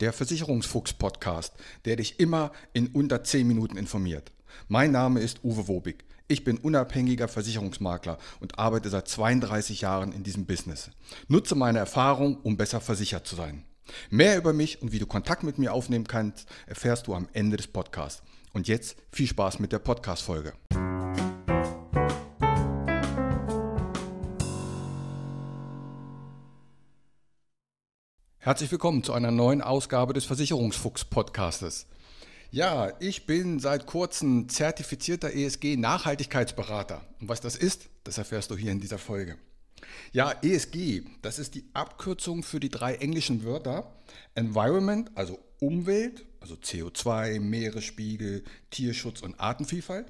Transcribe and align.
der 0.00 0.12
Versicherungsfuchs-Podcast, 0.12 1.54
der 1.84 1.96
dich 1.96 2.20
immer 2.20 2.52
in 2.72 2.88
unter 2.88 3.24
10 3.24 3.46
Minuten 3.46 3.76
informiert. 3.76 4.32
Mein 4.68 4.92
Name 4.92 5.20
ist 5.20 5.44
Uwe 5.44 5.68
Wobig. 5.68 6.04
Ich 6.28 6.44
bin 6.44 6.58
unabhängiger 6.58 7.26
Versicherungsmakler 7.26 8.18
und 8.40 8.58
arbeite 8.58 8.90
seit 8.90 9.08
32 9.08 9.80
Jahren 9.80 10.12
in 10.12 10.22
diesem 10.22 10.46
Business. 10.46 10.90
Nutze 11.26 11.54
meine 11.54 11.78
Erfahrung, 11.78 12.36
um 12.42 12.56
besser 12.56 12.80
versichert 12.80 13.26
zu 13.26 13.34
sein. 13.34 13.64
Mehr 14.10 14.36
über 14.36 14.52
mich 14.52 14.82
und 14.82 14.92
wie 14.92 14.98
du 14.98 15.06
Kontakt 15.06 15.42
mit 15.42 15.58
mir 15.58 15.72
aufnehmen 15.72 16.06
kannst, 16.06 16.46
erfährst 16.66 17.06
du 17.06 17.14
am 17.14 17.28
Ende 17.32 17.56
des 17.56 17.66
Podcasts. 17.66 18.22
Und 18.52 18.68
jetzt 18.68 18.96
viel 19.10 19.26
Spaß 19.26 19.58
mit 19.58 19.72
der 19.72 19.78
Podcast-Folge. 19.78 20.52
Herzlich 28.48 28.72
willkommen 28.72 29.04
zu 29.04 29.12
einer 29.12 29.30
neuen 29.30 29.60
Ausgabe 29.60 30.14
des 30.14 30.24
Versicherungsfuchs-Podcastes. 30.24 31.84
Ja, 32.50 32.94
ich 32.98 33.26
bin 33.26 33.60
seit 33.60 33.84
kurzem 33.84 34.48
zertifizierter 34.48 35.34
ESG-Nachhaltigkeitsberater. 35.34 37.02
Und 37.20 37.28
was 37.28 37.42
das 37.42 37.56
ist, 37.56 37.90
das 38.04 38.16
erfährst 38.16 38.50
du 38.50 38.56
hier 38.56 38.72
in 38.72 38.80
dieser 38.80 38.96
Folge. 38.96 39.36
Ja, 40.12 40.32
ESG, 40.40 41.02
das 41.20 41.38
ist 41.38 41.56
die 41.56 41.64
Abkürzung 41.74 42.42
für 42.42 42.58
die 42.58 42.70
drei 42.70 42.94
englischen 42.94 43.44
Wörter 43.44 43.94
Environment, 44.34 45.10
also 45.14 45.38
Umwelt, 45.60 46.24
also 46.40 46.54
CO2, 46.54 47.40
Meeresspiegel, 47.40 48.44
Tierschutz 48.70 49.20
und 49.20 49.38
Artenvielfalt. 49.38 50.06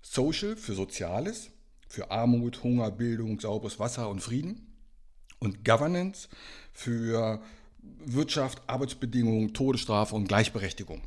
Social 0.00 0.54
für 0.54 0.74
Soziales, 0.74 1.50
für 1.88 2.12
Armut, 2.12 2.62
Hunger, 2.62 2.92
Bildung, 2.92 3.40
sauberes 3.40 3.80
Wasser 3.80 4.10
und 4.10 4.20
Frieden 4.20 4.75
und 5.38 5.64
Governance 5.64 6.28
für 6.72 7.40
Wirtschaft, 8.04 8.62
Arbeitsbedingungen, 8.66 9.54
Todesstrafe 9.54 10.14
und 10.14 10.28
Gleichberechtigung. 10.28 11.02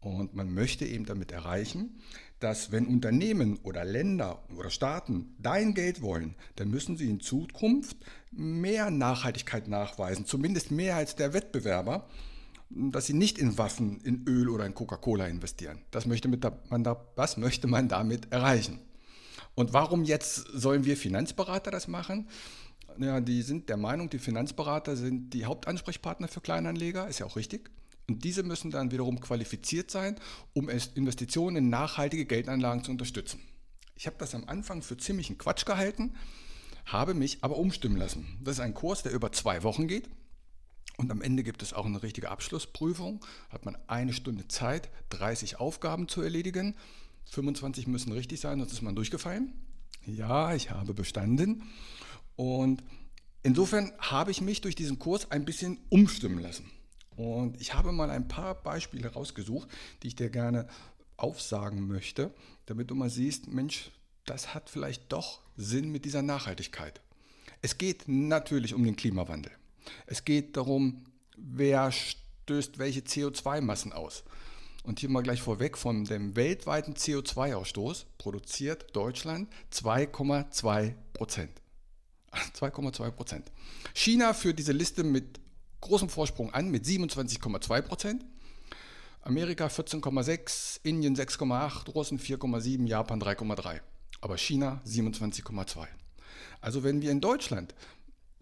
Und 0.00 0.34
man 0.34 0.52
möchte 0.52 0.84
eben 0.84 1.04
damit 1.04 1.32
erreichen, 1.32 2.00
dass 2.38 2.70
wenn 2.70 2.86
Unternehmen 2.86 3.58
oder 3.62 3.84
Länder 3.84 4.42
oder 4.56 4.70
Staaten 4.70 5.34
dein 5.38 5.74
Geld 5.74 6.02
wollen, 6.02 6.34
dann 6.56 6.70
müssen 6.70 6.96
sie 6.96 7.08
in 7.08 7.20
Zukunft 7.20 7.96
mehr 8.30 8.90
Nachhaltigkeit 8.90 9.68
nachweisen, 9.68 10.26
zumindest 10.26 10.70
mehr 10.70 10.96
als 10.96 11.16
der 11.16 11.32
Wettbewerber, 11.32 12.06
dass 12.68 13.06
sie 13.06 13.14
nicht 13.14 13.38
in 13.38 13.58
Waffen, 13.58 14.00
in 14.02 14.24
Öl 14.28 14.48
oder 14.48 14.66
in 14.66 14.74
Coca-Cola 14.74 15.26
investieren. 15.26 15.80
Das 15.90 16.06
möchte 16.06 16.28
man, 16.28 16.84
da, 16.84 17.06
was 17.14 17.36
möchte 17.36 17.66
man 17.66 17.88
damit 17.88 18.32
erreichen? 18.32 18.80
Und 19.54 19.72
warum 19.72 20.04
jetzt 20.04 20.36
sollen 20.52 20.84
wir 20.84 20.96
Finanzberater 20.96 21.70
das 21.70 21.88
machen? 21.88 22.28
Ja, 22.98 23.20
die 23.20 23.42
sind 23.42 23.68
der 23.68 23.76
Meinung, 23.76 24.10
die 24.10 24.18
Finanzberater 24.18 24.96
sind 24.96 25.30
die 25.34 25.44
Hauptansprechpartner 25.44 26.28
für 26.28 26.40
Kleinanleger, 26.40 27.08
ist 27.08 27.18
ja 27.18 27.26
auch 27.26 27.36
richtig. 27.36 27.70
Und 28.08 28.24
diese 28.24 28.42
müssen 28.42 28.70
dann 28.70 28.90
wiederum 28.90 29.20
qualifiziert 29.20 29.90
sein, 29.90 30.16
um 30.52 30.68
Investitionen 30.68 31.56
in 31.56 31.70
nachhaltige 31.70 32.24
Geldanlagen 32.24 32.84
zu 32.84 32.90
unterstützen. 32.90 33.40
Ich 33.96 34.06
habe 34.06 34.16
das 34.18 34.34
am 34.34 34.44
Anfang 34.44 34.82
für 34.82 34.96
ziemlichen 34.96 35.38
Quatsch 35.38 35.64
gehalten, 35.64 36.14
habe 36.84 37.14
mich 37.14 37.38
aber 37.42 37.56
umstimmen 37.56 37.96
lassen. 37.96 38.38
Das 38.42 38.56
ist 38.56 38.60
ein 38.60 38.74
Kurs, 38.74 39.02
der 39.02 39.12
über 39.12 39.32
zwei 39.32 39.62
Wochen 39.62 39.88
geht. 39.88 40.08
Und 40.98 41.10
am 41.10 41.20
Ende 41.20 41.42
gibt 41.42 41.62
es 41.62 41.72
auch 41.72 41.84
eine 41.84 42.02
richtige 42.02 42.30
Abschlussprüfung. 42.30 43.24
Hat 43.50 43.64
man 43.64 43.76
eine 43.86 44.12
Stunde 44.12 44.48
Zeit, 44.48 44.88
30 45.10 45.58
Aufgaben 45.60 46.08
zu 46.08 46.22
erledigen. 46.22 46.74
25 47.30 47.86
müssen 47.86 48.12
richtig 48.12 48.40
sein, 48.40 48.60
sonst 48.60 48.72
ist 48.72 48.82
man 48.82 48.94
durchgefallen. 48.94 49.52
Ja, 50.06 50.54
ich 50.54 50.70
habe 50.70 50.94
bestanden. 50.94 51.64
Und 52.36 52.82
insofern 53.42 53.92
habe 53.98 54.30
ich 54.30 54.40
mich 54.40 54.60
durch 54.60 54.74
diesen 54.74 54.98
Kurs 54.98 55.30
ein 55.30 55.44
bisschen 55.44 55.80
umstimmen 55.88 56.38
lassen. 56.38 56.70
Und 57.16 57.60
ich 57.60 57.74
habe 57.74 57.92
mal 57.92 58.10
ein 58.10 58.28
paar 58.28 58.54
Beispiele 58.54 59.12
rausgesucht, 59.12 59.68
die 60.02 60.08
ich 60.08 60.16
dir 60.16 60.30
gerne 60.30 60.68
aufsagen 61.16 61.86
möchte, 61.88 62.34
damit 62.66 62.90
du 62.90 62.94
mal 62.94 63.10
siehst, 63.10 63.48
Mensch, 63.48 63.90
das 64.26 64.54
hat 64.54 64.68
vielleicht 64.68 65.12
doch 65.12 65.40
Sinn 65.56 65.90
mit 65.90 66.04
dieser 66.04 66.22
Nachhaltigkeit. 66.22 67.00
Es 67.62 67.78
geht 67.78 68.06
natürlich 68.06 68.74
um 68.74 68.84
den 68.84 68.96
Klimawandel. 68.96 69.52
Es 70.06 70.24
geht 70.24 70.56
darum, 70.56 71.04
wer 71.36 71.90
stößt 71.90 72.78
welche 72.78 73.00
CO2-Massen 73.00 73.92
aus. 73.92 74.24
Und 74.82 75.00
hier 75.00 75.08
mal 75.08 75.22
gleich 75.22 75.42
vorweg, 75.42 75.76
von 75.78 76.04
dem 76.04 76.36
weltweiten 76.36 76.94
CO2-Ausstoß 76.94 78.04
produziert 78.18 78.94
Deutschland 78.94 79.48
2,2 79.72 80.94
Prozent. 81.12 81.50
2,2 82.56 83.10
Prozent. 83.10 83.52
China 83.94 84.32
führt 84.32 84.58
diese 84.58 84.72
Liste 84.72 85.04
mit 85.04 85.40
großem 85.80 86.08
Vorsprung 86.08 86.52
an, 86.52 86.70
mit 86.70 86.84
27,2 86.84 87.82
Prozent. 87.82 88.24
Amerika 89.22 89.66
14,6, 89.66 90.80
Indien 90.84 91.16
6,8, 91.16 91.90
Russen 91.90 92.18
4,7, 92.18 92.86
Japan 92.86 93.20
3,3. 93.20 93.80
Aber 94.20 94.38
China 94.38 94.80
27,2. 94.86 95.86
Also 96.60 96.84
wenn 96.84 97.02
wir 97.02 97.10
in 97.10 97.20
Deutschland 97.20 97.74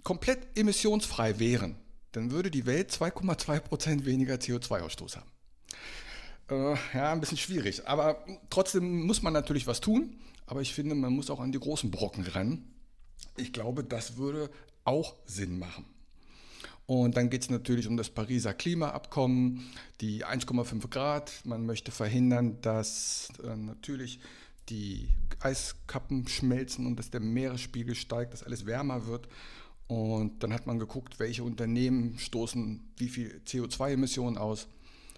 komplett 0.02 0.58
emissionsfrei 0.58 1.38
wären, 1.38 1.76
dann 2.12 2.30
würde 2.30 2.50
die 2.50 2.66
Welt 2.66 2.92
2,2 2.92 3.60
Prozent 3.60 4.04
weniger 4.04 4.34
CO2-Ausstoß 4.34 5.16
haben. 5.16 5.30
Äh, 6.50 6.76
ja, 6.94 7.12
ein 7.12 7.20
bisschen 7.20 7.38
schwierig. 7.38 7.88
Aber 7.88 8.24
trotzdem 8.50 9.06
muss 9.06 9.22
man 9.22 9.32
natürlich 9.32 9.66
was 9.66 9.80
tun. 9.80 10.18
Aber 10.46 10.60
ich 10.60 10.74
finde, 10.74 10.94
man 10.94 11.12
muss 11.12 11.30
auch 11.30 11.40
an 11.40 11.52
die 11.52 11.58
großen 11.58 11.90
Brocken 11.90 12.24
rennen. 12.24 12.73
Ich 13.36 13.52
glaube, 13.52 13.84
das 13.84 14.16
würde 14.16 14.50
auch 14.84 15.14
Sinn 15.26 15.58
machen. 15.58 15.86
Und 16.86 17.16
dann 17.16 17.30
geht 17.30 17.42
es 17.42 17.50
natürlich 17.50 17.88
um 17.88 17.96
das 17.96 18.10
Pariser 18.10 18.52
Klimaabkommen, 18.52 19.70
die 20.00 20.24
1,5 20.24 20.88
Grad. 20.90 21.32
Man 21.44 21.64
möchte 21.64 21.90
verhindern, 21.90 22.60
dass 22.60 23.30
äh, 23.42 23.56
natürlich 23.56 24.20
die 24.68 25.08
Eiskappen 25.40 26.28
schmelzen 26.28 26.86
und 26.86 26.96
dass 26.96 27.10
der 27.10 27.20
Meeresspiegel 27.20 27.94
steigt, 27.94 28.32
dass 28.32 28.42
alles 28.42 28.66
wärmer 28.66 29.06
wird. 29.06 29.28
Und 29.86 30.42
dann 30.42 30.52
hat 30.52 30.66
man 30.66 30.78
geguckt, 30.78 31.18
welche 31.18 31.44
Unternehmen 31.44 32.18
stoßen 32.18 32.82
wie 32.96 33.08
viel 33.08 33.40
CO2-Emissionen 33.46 34.38
aus. 34.38 34.68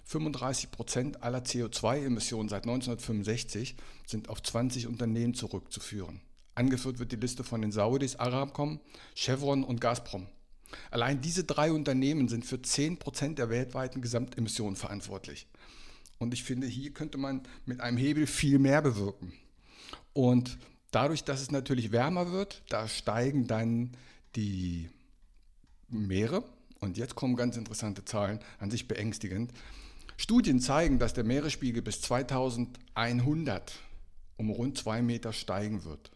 35 0.04 0.70
Prozent 0.70 1.22
aller 1.24 1.40
CO2-Emissionen 1.40 2.48
seit 2.48 2.62
1965 2.62 3.76
sind 4.06 4.28
auf 4.28 4.40
20 4.40 4.86
Unternehmen 4.86 5.34
zurückzuführen. 5.34 6.20
Angeführt 6.56 6.98
wird 6.98 7.12
die 7.12 7.16
Liste 7.16 7.44
von 7.44 7.60
den 7.60 7.70
Saudis, 7.70 8.16
Aramcom, 8.16 8.80
Chevron 9.14 9.62
und 9.62 9.80
Gazprom. 9.80 10.26
Allein 10.90 11.20
diese 11.20 11.44
drei 11.44 11.70
Unternehmen 11.70 12.28
sind 12.28 12.46
für 12.46 12.56
10% 12.56 13.34
der 13.34 13.50
weltweiten 13.50 14.00
Gesamtemissionen 14.00 14.74
verantwortlich. 14.74 15.46
Und 16.18 16.32
ich 16.32 16.42
finde, 16.44 16.66
hier 16.66 16.92
könnte 16.92 17.18
man 17.18 17.42
mit 17.66 17.80
einem 17.80 17.98
Hebel 17.98 18.26
viel 18.26 18.58
mehr 18.58 18.80
bewirken. 18.80 19.34
Und 20.14 20.56
dadurch, 20.90 21.24
dass 21.24 21.42
es 21.42 21.50
natürlich 21.50 21.92
wärmer 21.92 22.32
wird, 22.32 22.62
da 22.70 22.88
steigen 22.88 23.46
dann 23.46 23.90
die 24.34 24.88
Meere. 25.88 26.42
Und 26.80 26.96
jetzt 26.96 27.16
kommen 27.16 27.36
ganz 27.36 27.58
interessante 27.58 28.04
Zahlen, 28.06 28.40
an 28.58 28.70
sich 28.70 28.88
beängstigend. 28.88 29.52
Studien 30.16 30.60
zeigen, 30.60 30.98
dass 30.98 31.12
der 31.12 31.24
Meeresspiegel 31.24 31.82
bis 31.82 32.00
2100 32.00 33.74
um 34.38 34.50
rund 34.50 34.78
zwei 34.78 35.02
Meter 35.02 35.34
steigen 35.34 35.84
wird. 35.84 36.10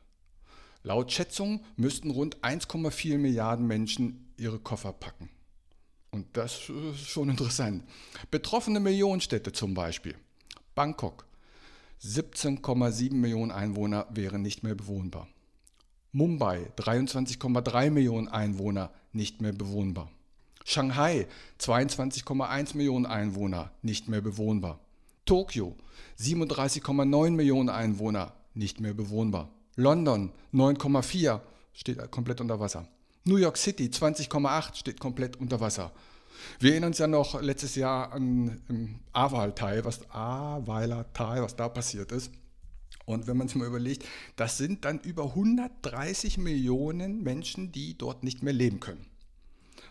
Laut 0.83 1.13
Schätzung 1.13 1.63
müssten 1.77 2.11
rund 2.11 2.39
1,4 2.39 3.19
Milliarden 3.19 3.67
Menschen 3.67 4.33
ihre 4.37 4.59
Koffer 4.59 4.93
packen. 4.93 5.29
Und 6.11 6.27
das 6.37 6.69
ist 6.69 7.09
schon 7.09 7.29
interessant. 7.29 7.85
Betroffene 8.31 8.81
Millionenstädte 8.81 9.53
zum 9.53 9.75
Beispiel. 9.75 10.15
Bangkok. 10.75 11.27
17,7 12.03 13.13
Millionen 13.13 13.51
Einwohner 13.51 14.07
wären 14.11 14.43
nicht 14.43 14.63
mehr 14.63 14.75
bewohnbar. 14.75 15.29
Mumbai. 16.13 16.73
23,3 16.77 17.91
Millionen 17.91 18.29
Einwohner 18.29 18.91
nicht 19.13 19.43
mehr 19.43 19.53
bewohnbar. 19.53 20.11
Shanghai. 20.65 21.29
22,1 21.61 22.77
Millionen 22.77 23.07
Einwohner 23.07 23.71
nicht 23.83 24.09
mehr 24.09 24.23
bewohnbar. 24.23 24.81
Tokio. 25.27 25.77
37,9 26.19 27.31
Millionen 27.31 27.69
Einwohner 27.69 28.33
nicht 28.55 28.81
mehr 28.81 28.95
bewohnbar. 28.95 29.51
London 29.81 30.31
9,4 30.53 31.41
steht 31.73 32.11
komplett 32.11 32.43
unter 32.43 32.61
Wasser. 32.61 32.87
New 33.25 33.37
York 33.37 33.57
City 33.57 33.87
20,8 33.87 34.75
steht 34.77 35.01
komplett 35.01 35.37
unter 35.37 35.59
Wasser. 35.61 35.91
Wir 36.59 36.73
erinnern 36.73 36.89
uns 36.89 36.99
ja 36.99 37.07
noch 37.07 37.41
letztes 37.41 37.77
Jahr 37.77 38.13
an 38.13 38.61
im 38.69 39.01
Ahrweiler 39.15 39.85
was 39.85 40.11
Ahrweiler 40.11 41.11
Tal, 41.15 41.43
was 41.43 41.57
da 41.57 41.71
passiert 41.71 42.13
ist. 42.13 42.31
Und 43.07 43.27
wenn 43.27 43.39
man 43.39 43.49
sich 43.49 43.57
mal 43.57 43.67
überlegt, 43.67 44.05
das 44.37 44.59
sind 44.59 44.85
dann 44.85 45.01
über 45.01 45.25
130 45.25 46.37
Millionen 46.37 47.23
Menschen, 47.23 47.73
die 47.73 47.97
dort 47.97 48.23
nicht 48.23 48.43
mehr 48.43 48.53
leben 48.53 48.81
können. 48.81 49.07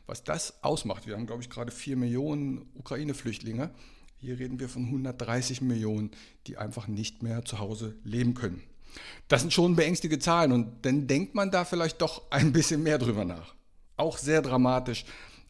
Was 0.06 0.24
das 0.24 0.64
ausmacht, 0.64 1.08
wir 1.08 1.16
haben 1.16 1.26
glaube 1.26 1.42
ich 1.42 1.50
gerade 1.50 1.72
4 1.72 1.98
Millionen 1.98 2.70
Ukraine-Flüchtlinge. 2.76 3.72
Hier 4.18 4.38
reden 4.38 4.60
wir 4.60 4.70
von 4.70 4.86
130 4.86 5.62
Millionen, 5.62 6.12
die 6.46 6.58
einfach 6.58 6.88
nicht 6.88 7.24
mehr 7.24 7.44
zu 7.44 7.58
Hause 7.58 7.96
leben 8.04 8.36
können. 8.36 8.62
Das 9.28 9.42
sind 9.42 9.54
schon 9.54 9.76
beängstigende 9.76 10.24
Zahlen 10.24 10.52
und 10.52 10.86
dann 10.86 11.08
denkt 11.08 11.36
man 11.36 11.52
da 11.52 11.66
vielleicht 11.66 12.02
doch 12.02 12.24
ein 12.32 12.52
bisschen 12.52 12.84
mehr 12.84 12.98
drüber 12.98 13.26
nach. 13.26 13.54
Auch 13.98 14.18
sehr 14.18 14.42
dramatisch. 14.42 15.06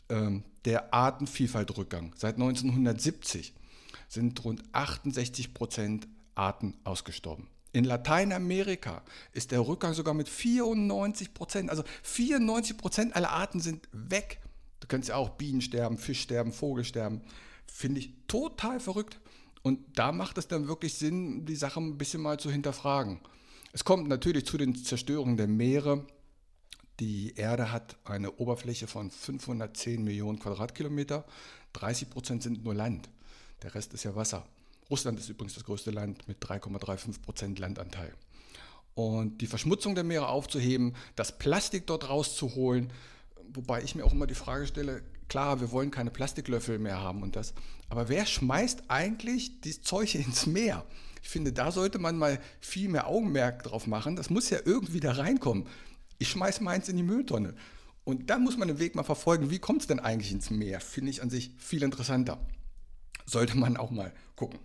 Ähm, 0.09 0.43
der 0.65 0.93
Artenvielfaltrückgang. 0.93 2.13
Seit 2.17 2.35
1970 2.35 3.53
sind 4.07 4.43
rund 4.43 4.63
68 4.73 5.53
Prozent 5.53 6.07
Arten 6.35 6.73
ausgestorben. 6.83 7.47
In 7.71 7.83
Lateinamerika 7.83 9.03
ist 9.31 9.51
der 9.51 9.65
Rückgang 9.65 9.93
sogar 9.93 10.13
mit 10.13 10.27
94 10.27 11.33
Prozent. 11.33 11.69
Also 11.69 11.83
94 12.03 12.77
Prozent 12.77 13.15
aller 13.15 13.29
Arten 13.29 13.59
sind 13.59 13.87
weg. 13.91 14.39
Du 14.79 14.87
kannst 14.87 15.09
ja 15.09 15.15
auch 15.15 15.29
Bienen 15.31 15.61
sterben, 15.61 15.97
Fisch 15.97 16.21
sterben, 16.21 16.51
Vogel 16.51 16.83
sterben. 16.83 17.21
Finde 17.67 17.99
ich 17.99 18.13
total 18.27 18.79
verrückt. 18.79 19.19
Und 19.61 19.97
da 19.97 20.11
macht 20.11 20.37
es 20.37 20.47
dann 20.47 20.67
wirklich 20.67 20.93
Sinn, 20.95 21.45
die 21.45 21.55
Sache 21.55 21.79
ein 21.79 21.97
bisschen 21.97 22.21
mal 22.21 22.39
zu 22.39 22.49
hinterfragen. 22.49 23.19
Es 23.71 23.83
kommt 23.83 24.07
natürlich 24.07 24.45
zu 24.45 24.57
den 24.57 24.75
Zerstörungen 24.75 25.37
der 25.37 25.47
Meere. 25.47 26.05
Die 26.99 27.35
Erde 27.35 27.71
hat 27.71 27.97
eine 28.03 28.31
Oberfläche 28.37 28.87
von 28.87 29.11
510 29.11 30.03
Millionen 30.03 30.39
Quadratkilometer. 30.39 31.25
30 31.73 32.09
Prozent 32.09 32.43
sind 32.43 32.63
nur 32.63 32.73
Land. 32.73 33.09
Der 33.63 33.75
Rest 33.75 33.93
ist 33.93 34.03
ja 34.03 34.15
Wasser. 34.15 34.45
Russland 34.89 35.19
ist 35.19 35.29
übrigens 35.29 35.53
das 35.53 35.63
größte 35.63 35.91
Land 35.91 36.27
mit 36.27 36.43
3,35 36.43 37.21
Prozent 37.21 37.59
Landanteil. 37.59 38.13
Und 38.95 39.39
die 39.39 39.47
Verschmutzung 39.47 39.95
der 39.95 40.03
Meere 40.03 40.27
aufzuheben, 40.27 40.95
das 41.15 41.37
Plastik 41.37 41.85
dort 41.87 42.09
rauszuholen, 42.09 42.91
wobei 43.53 43.83
ich 43.83 43.95
mir 43.95 44.03
auch 44.03 44.13
immer 44.13 44.27
die 44.27 44.35
Frage 44.35 44.67
stelle, 44.67 45.03
klar, 45.29 45.61
wir 45.61 45.71
wollen 45.71 45.91
keine 45.91 46.11
Plastiklöffel 46.11 46.79
mehr 46.79 46.99
haben 46.99 47.23
und 47.23 47.35
das, 47.35 47.53
aber 47.87 48.09
wer 48.09 48.25
schmeißt 48.25 48.83
eigentlich 48.89 49.61
dieses 49.61 49.83
Zeug 49.83 50.15
ins 50.15 50.45
Meer? 50.45 50.85
Ich 51.21 51.29
finde, 51.29 51.53
da 51.53 51.71
sollte 51.71 51.99
man 51.99 52.17
mal 52.17 52.39
viel 52.59 52.89
mehr 52.89 53.07
Augenmerk 53.07 53.63
drauf 53.63 53.87
machen. 53.87 54.15
Das 54.15 54.29
muss 54.29 54.49
ja 54.49 54.59
irgendwie 54.63 54.99
da 54.99 55.13
reinkommen. 55.13 55.65
Ich 56.17 56.29
schmeiße 56.29 56.63
meins 56.63 56.89
in 56.89 56.97
die 56.97 57.03
Mülltonne. 57.03 57.55
Und 58.03 58.29
da 58.29 58.39
muss 58.39 58.57
man 58.57 58.67
den 58.67 58.79
Weg 58.79 58.95
mal 58.95 59.03
verfolgen, 59.03 59.51
wie 59.51 59.59
kommt 59.59 59.81
es 59.81 59.87
denn 59.87 59.99
eigentlich 59.99 60.31
ins 60.31 60.49
Meer? 60.49 60.79
Finde 60.79 61.11
ich 61.11 61.21
an 61.21 61.29
sich 61.29 61.51
viel 61.57 61.83
interessanter. 61.83 62.39
Sollte 63.25 63.57
man 63.57 63.77
auch 63.77 63.91
mal 63.91 64.11
gucken. 64.35 64.59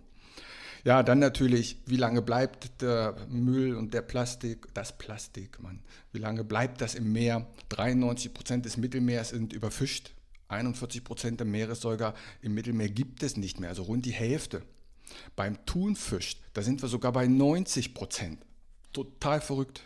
Ja, 0.83 1.03
dann 1.03 1.19
natürlich, 1.19 1.81
wie 1.85 1.97
lange 1.97 2.21
bleibt 2.21 2.81
der 2.81 3.15
Müll 3.27 3.75
und 3.75 3.93
der 3.93 4.01
Plastik, 4.01 4.67
das 4.73 4.97
Plastik, 4.97 5.61
Mann, 5.61 5.81
wie 6.11 6.19
lange 6.19 6.43
bleibt 6.43 6.79
das 6.81 6.95
im 6.95 7.11
Meer? 7.11 7.47
93 7.69 8.33
Prozent 8.33 8.65
des 8.65 8.77
Mittelmeers 8.77 9.29
sind 9.29 9.51
überfischt. 9.51 10.14
41 10.47 11.03
Prozent 11.03 11.39
der 11.39 11.47
Meeressäuger 11.47 12.13
im 12.41 12.53
Mittelmeer 12.53 12.89
gibt 12.89 13.23
es 13.23 13.37
nicht 13.37 13.59
mehr, 13.59 13.69
also 13.69 13.83
rund 13.83 14.05
die 14.05 14.11
Hälfte. 14.11 14.61
Beim 15.35 15.65
Thunfisch, 15.65 16.37
da 16.53 16.61
sind 16.61 16.81
wir 16.81 16.89
sogar 16.89 17.11
bei 17.11 17.27
90 17.27 17.93
Prozent. 17.93 18.39
Total 18.93 19.41
verrückt. 19.41 19.81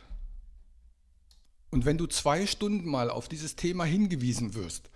Und 1.71 1.85
wenn 1.85 1.97
du 1.97 2.07
zwei 2.07 2.45
Stunden 2.47 2.89
mal 2.89 3.09
auf 3.09 3.27
dieses 3.27 3.55
Thema 3.55 3.83
hingewiesen 3.85 4.55
wirst, 4.55 4.89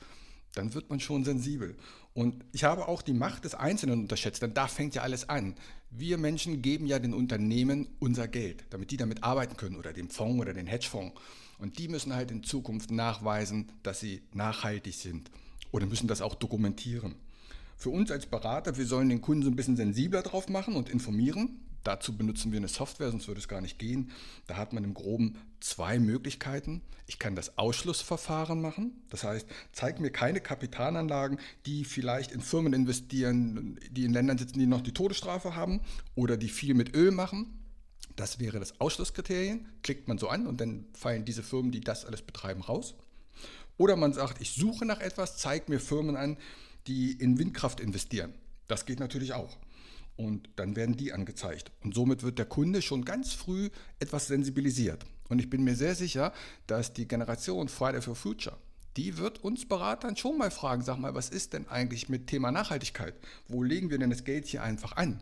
dann 0.56 0.74
wird 0.74 0.89
man 0.89 1.00
schon 1.00 1.24
sensibel. 1.24 1.75
Und 2.13 2.44
ich 2.51 2.63
habe 2.63 2.88
auch 2.88 3.01
die 3.01 3.13
Macht 3.13 3.44
des 3.44 3.56
Einzelnen 3.56 4.01
unterschätzt, 4.01 4.42
denn 4.42 4.54
da 4.54 4.68
fängt 4.68 4.95
ja 4.95 5.01
alles 5.01 5.30
an. 5.30 5.56
Wir 5.89 6.18
Menschen 6.18 6.62
geben 6.62 6.86
ja 6.86 7.00
den 7.00 7.13
Unternehmen 7.13 7.88
unser 8.00 8.27
Geld, 8.27 8.65
damit 8.69 8.92
die 8.92 8.98
damit 8.98 9.24
arbeiten 9.24 9.57
können 9.57 9.75
oder 9.75 9.94
dem 9.94 10.10
Fonds 10.10 10.42
oder 10.42 10.54
den 10.54 10.68
Hedgefonds. 10.68 11.19
Und 11.57 11.80
die 11.80 11.88
müssen 11.88 12.13
halt 12.13 12.30
in 12.30 12.44
Zukunft 12.44 12.92
nachweisen, 12.92 13.71
dass 13.81 14.00
sie 14.00 14.21
nachhaltig 14.33 14.95
sind 14.95 15.31
oder 15.74 15.88
müssen 15.88 16.08
das 16.08 16.22
auch 16.22 16.36
dokumentieren. 16.36 17.16
Für 17.75 17.90
uns 17.90 18.12
als 18.12 18.28
Berater, 18.28 18.78
wir 18.78 18.86
sollen 18.86 19.10
den 19.10 19.20
Kunden 19.20 19.44
so 19.44 19.50
ein 19.50 19.58
bisschen 19.58 19.75
sensibler 19.75 20.22
drauf 20.22 20.48
machen 20.48 20.75
und 20.75 20.88
informieren. 20.88 21.60
Dazu 21.84 22.16
benutzen 22.16 22.54
wir 22.54 22.60
eine 22.60 22.70
Software, 22.70 23.12
sonst 23.12 23.28
würde 23.28 23.42
es 23.42 23.50
gar 23.50 23.60
nicht 23.60 23.78
gehen. 23.78 24.12
Da 24.48 24.56
hat 24.56 24.72
man 24.72 24.86
im 24.86 24.94
Groben 24.94 25.36
zwei 25.60 26.00
Möglichkeiten. 26.00 26.81
Ich 27.08 27.20
kann 27.20 27.36
das 27.36 27.58
Ausschlussverfahren 27.58 28.62
machen. 28.62 29.02
Das 29.10 29.25
heißt, 29.25 29.48
zeig 29.74 30.00
mir 30.00 30.12
keine 30.12 30.40
Kapitalanlagen, 30.40 31.40
die 31.66 31.84
vielleicht 31.84 32.31
in 32.31 32.40
Firmen 32.40 32.72
investieren, 32.72 33.78
die 33.92 34.06
in 34.06 34.14
Ländern 34.14 34.38
sitzen, 34.38 34.60
die 34.60 34.68
noch 34.68 34.81
die 34.81 34.94
Todesstrafe 34.94 35.56
haben 35.56 35.81
oder 36.16 36.38
die 36.38 36.48
viel 36.48 36.74
mit 36.74 36.96
Öl 36.96 37.12
machen. 37.12 37.60
Das 38.16 38.40
wäre 38.40 38.60
das 38.60 38.80
Ausschlusskriterium. 38.80 39.66
Klickt 39.81 40.08
man 40.08 40.20
so 40.20 40.30
an 40.30 40.48
und 40.48 40.62
dann 40.62 40.86
fallen 40.94 41.25
diese 41.25 41.44
Firmen, 41.44 41.72
die 41.72 41.81
das 41.81 42.06
alles 42.06 42.22
betreiben, 42.22 42.62
raus. 42.62 42.96
Oder 43.77 43.95
man 43.95 44.13
sagt, 44.13 44.41
ich 44.41 44.53
suche 44.53 44.85
nach 44.85 45.00
etwas, 45.00 45.38
zeig 45.38 45.69
mir 45.69 45.80
Firmen 45.80 46.15
an, 46.15 46.38
die 46.88 47.13
in 47.13 47.39
Windkraft 47.39 47.80
investieren. 47.80 48.33
Das 48.68 48.85
geht 48.85 49.00
natürlich 49.00 49.33
auch 49.33 49.57
und 50.15 50.50
dann 50.56 50.75
werden 50.75 50.95
die 50.95 51.13
angezeigt. 51.13 51.71
Und 51.83 51.95
somit 51.95 52.24
wird 52.24 52.38
der 52.38 52.45
Kunde 52.45 52.81
schon 52.81 53.06
ganz 53.06 53.33
früh 53.33 53.69
etwas 54.00 54.27
sensibilisiert. 54.27 55.06
Und 55.30 55.39
ich 55.39 55.50
bin 55.50 55.63
mir 55.63 55.75
sehr 55.75 55.95
sicher, 55.95 56.33
dass 56.68 56.94
die 56.94 57.07
Generation 57.07 57.69
Friday 57.69 58.01
for 58.01 58.15
Future, 58.15 58.57
die 58.95 59.18
wird 59.18 59.44
uns 59.44 59.68
Beratern 59.68 60.15
schon 60.15 60.38
mal 60.38 60.51
fragen, 60.51 60.83
sag 60.83 60.97
mal, 60.97 61.15
was 61.15 61.29
ist 61.29 61.53
denn 61.53 61.68
eigentlich 61.68 62.09
mit 62.09 62.27
Thema 62.27 62.51
Nachhaltigkeit? 62.51 63.15
Wo 63.47 63.63
legen 63.63 63.89
wir 63.89 63.97
denn 63.97 64.12
das 64.12 64.24
Geld 64.24 64.45
hier 64.45 64.62
einfach 64.62 64.95
an? 64.95 65.21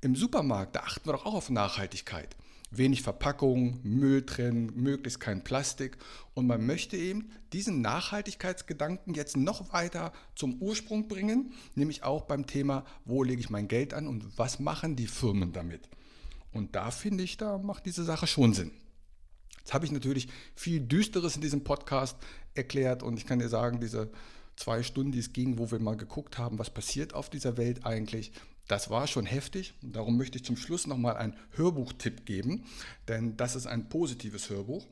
Im 0.00 0.16
Supermarkt, 0.16 0.76
da 0.76 0.80
achten 0.80 1.06
wir 1.06 1.12
doch 1.12 1.26
auch 1.26 1.34
auf 1.34 1.50
Nachhaltigkeit 1.50 2.36
wenig 2.70 3.02
Verpackung, 3.02 3.80
Müll 3.82 4.24
trennen, 4.26 4.72
möglichst 4.74 5.20
kein 5.20 5.44
Plastik. 5.44 5.96
Und 6.34 6.46
man 6.46 6.66
möchte 6.66 6.96
eben 6.96 7.30
diesen 7.52 7.80
Nachhaltigkeitsgedanken 7.80 9.14
jetzt 9.14 9.36
noch 9.36 9.72
weiter 9.72 10.12
zum 10.34 10.60
Ursprung 10.60 11.08
bringen, 11.08 11.52
nämlich 11.74 12.02
auch 12.02 12.24
beim 12.24 12.46
Thema, 12.46 12.84
wo 13.04 13.22
lege 13.22 13.40
ich 13.40 13.50
mein 13.50 13.68
Geld 13.68 13.94
an 13.94 14.06
und 14.06 14.38
was 14.38 14.58
machen 14.58 14.96
die 14.96 15.06
Firmen 15.06 15.52
damit. 15.52 15.88
Und 16.52 16.74
da 16.74 16.90
finde 16.90 17.24
ich, 17.24 17.36
da 17.36 17.58
macht 17.58 17.86
diese 17.86 18.04
Sache 18.04 18.26
schon 18.26 18.54
Sinn. 18.54 18.72
Jetzt 19.58 19.74
habe 19.74 19.84
ich 19.84 19.92
natürlich 19.92 20.28
viel 20.54 20.80
Düsteres 20.80 21.36
in 21.36 21.42
diesem 21.42 21.64
Podcast 21.64 22.16
erklärt 22.54 23.02
und 23.02 23.18
ich 23.18 23.26
kann 23.26 23.40
dir 23.40 23.48
sagen, 23.48 23.80
diese 23.80 24.10
zwei 24.56 24.82
Stunden, 24.82 25.12
die 25.12 25.18
es 25.18 25.32
ging, 25.32 25.58
wo 25.58 25.70
wir 25.70 25.80
mal 25.80 25.96
geguckt 25.96 26.38
haben, 26.38 26.58
was 26.58 26.70
passiert 26.70 27.14
auf 27.14 27.30
dieser 27.30 27.56
Welt 27.56 27.84
eigentlich, 27.84 28.32
das 28.68 28.90
war 28.90 29.06
schon 29.06 29.26
heftig. 29.26 29.74
Darum 29.82 30.16
möchte 30.16 30.38
ich 30.38 30.44
zum 30.44 30.56
Schluss 30.56 30.86
nochmal 30.86 31.16
einen 31.16 31.36
Hörbuchtipp 31.52 32.26
geben, 32.26 32.64
denn 33.08 33.36
das 33.36 33.56
ist 33.56 33.66
ein 33.66 33.88
positives 33.88 34.50
Hörbuch. 34.50 34.86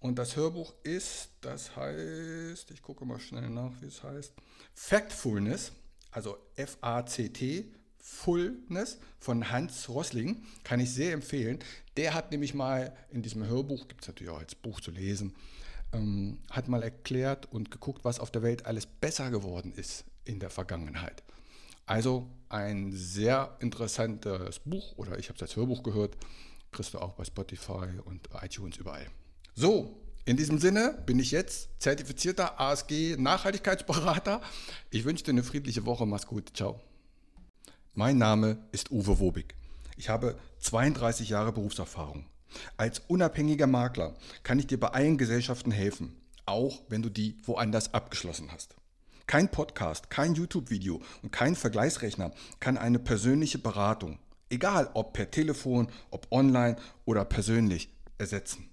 Und 0.00 0.18
das 0.18 0.36
Hörbuch 0.36 0.74
ist, 0.82 1.30
das 1.40 1.74
heißt, 1.76 2.70
ich 2.70 2.82
gucke 2.82 3.06
mal 3.06 3.18
schnell 3.18 3.48
nach, 3.48 3.72
wie 3.80 3.86
es 3.86 4.02
heißt, 4.02 4.34
Factfulness, 4.74 5.72
also 6.10 6.36
F-A-C-T, 6.56 7.72
Fullness 7.98 8.98
von 9.18 9.50
Hans 9.50 9.88
Rossling, 9.88 10.44
kann 10.62 10.78
ich 10.78 10.92
sehr 10.92 11.14
empfehlen. 11.14 11.58
Der 11.96 12.12
hat 12.12 12.32
nämlich 12.32 12.52
mal 12.52 12.94
in 13.10 13.22
diesem 13.22 13.46
Hörbuch, 13.46 13.88
gibt 13.88 14.02
es 14.02 14.08
natürlich 14.08 14.30
auch 14.30 14.40
als 14.40 14.54
Buch 14.54 14.80
zu 14.82 14.90
lesen, 14.90 15.34
ähm, 15.94 16.38
hat 16.50 16.68
mal 16.68 16.82
erklärt 16.82 17.50
und 17.50 17.70
geguckt, 17.70 18.04
was 18.04 18.20
auf 18.20 18.30
der 18.30 18.42
Welt 18.42 18.66
alles 18.66 18.84
besser 18.84 19.30
geworden 19.30 19.72
ist 19.74 20.04
in 20.26 20.38
der 20.38 20.50
Vergangenheit. 20.50 21.22
Also 21.86 22.30
ein 22.48 22.92
sehr 22.92 23.56
interessantes 23.60 24.60
Buch 24.60 24.96
oder 24.96 25.18
ich 25.18 25.28
habe 25.28 25.36
es 25.36 25.42
als 25.42 25.56
Hörbuch 25.56 25.82
gehört, 25.82 26.16
kriegst 26.72 26.94
du 26.94 26.98
auch 26.98 27.12
bei 27.12 27.24
Spotify 27.24 27.86
und 28.04 28.28
iTunes 28.42 28.76
überall. 28.76 29.06
So, 29.54 30.00
in 30.24 30.36
diesem 30.36 30.58
Sinne 30.58 31.02
bin 31.04 31.18
ich 31.18 31.30
jetzt 31.30 31.68
zertifizierter 31.78 32.58
ASG 32.58 33.16
Nachhaltigkeitsberater. 33.18 34.40
Ich 34.90 35.04
wünsche 35.04 35.24
dir 35.24 35.32
eine 35.32 35.42
friedliche 35.42 35.84
Woche. 35.84 36.06
Mach's 36.06 36.26
gut. 36.26 36.52
Ciao. 36.54 36.80
Mein 37.92 38.18
Name 38.18 38.58
ist 38.72 38.90
Uwe 38.90 39.20
Wobig. 39.20 39.54
Ich 39.96 40.08
habe 40.08 40.38
32 40.60 41.28
Jahre 41.28 41.52
Berufserfahrung. 41.52 42.26
Als 42.76 43.02
unabhängiger 43.06 43.66
Makler 43.66 44.14
kann 44.42 44.58
ich 44.58 44.66
dir 44.66 44.80
bei 44.80 44.88
allen 44.88 45.18
Gesellschaften 45.18 45.70
helfen, 45.70 46.16
auch 46.46 46.82
wenn 46.88 47.02
du 47.02 47.10
die 47.10 47.36
woanders 47.42 47.92
abgeschlossen 47.92 48.50
hast. 48.50 48.74
Kein 49.26 49.50
Podcast, 49.50 50.10
kein 50.10 50.34
YouTube-Video 50.34 51.00
und 51.22 51.32
kein 51.32 51.56
Vergleichsrechner 51.56 52.32
kann 52.60 52.76
eine 52.76 52.98
persönliche 52.98 53.58
Beratung, 53.58 54.18
egal 54.50 54.90
ob 54.94 55.14
per 55.14 55.30
Telefon, 55.30 55.88
ob 56.10 56.26
online 56.30 56.76
oder 57.06 57.24
persönlich, 57.24 57.88
ersetzen. 58.18 58.68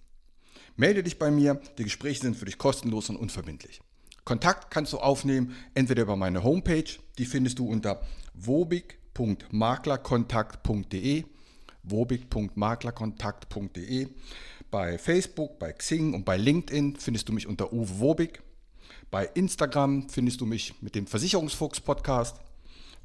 Melde 0.75 1.03
dich 1.03 1.17
bei 1.17 1.31
mir, 1.31 1.61
die 1.77 1.83
Gespräche 1.83 2.19
sind 2.21 2.35
für 2.35 2.43
dich 2.45 2.57
kostenlos 2.57 3.09
und 3.09 3.15
unverbindlich. 3.15 3.79
Kontakt 4.23 4.69
kannst 4.71 4.93
du 4.93 4.99
aufnehmen, 4.99 5.55
entweder 5.73 6.03
über 6.03 6.15
meine 6.15 6.43
Homepage, 6.43 6.85
die 7.17 7.25
findest 7.25 7.57
du 7.59 7.67
unter 7.67 8.01
wobig.maklerkontakt.de, 8.33 11.25
wobig.maklerkontakt.de. 11.83 14.07
Bei 14.69 14.97
Facebook, 14.97 15.59
bei 15.59 15.73
Xing 15.73 16.13
und 16.13 16.23
bei 16.23 16.37
LinkedIn 16.37 16.95
findest 16.97 17.27
du 17.29 17.33
mich 17.33 17.47
unter 17.47 17.73
Uwe 17.73 17.99
Wobig. 17.99 18.41
Bei 19.09 19.25
Instagram 19.33 20.09
findest 20.09 20.41
du 20.41 20.45
mich 20.45 20.81
mit 20.81 20.95
dem 20.95 21.07
Versicherungsfuchs 21.07 21.81
Podcast 21.81 22.37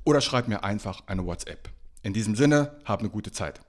oder 0.05 0.21
schreib 0.21 0.49
mir 0.49 0.65
einfach 0.65 1.03
eine 1.07 1.27
WhatsApp. 1.27 1.69
In 2.03 2.13
diesem 2.13 2.37
Sinne, 2.37 2.77
hab 2.85 3.01
eine 3.01 3.11
gute 3.11 3.33
Zeit. 3.33 3.61